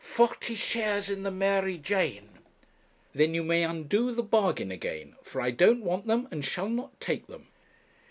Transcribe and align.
'Forty 0.03 0.55
shares 0.55 1.11
in 1.11 1.21
the 1.21 1.29
Mary 1.29 1.77
Jane.' 1.77 2.29
'Then 3.13 3.35
you 3.35 3.43
may 3.43 3.61
undo 3.63 4.09
the 4.11 4.23
bargain 4.23 4.71
again, 4.71 5.15
for 5.21 5.39
I 5.39 5.51
don't 5.51 5.83
want 5.83 6.07
them, 6.07 6.27
and 6.31 6.43
shall 6.43 6.69
not 6.69 6.99
take 6.99 7.27
them.' 7.27 7.45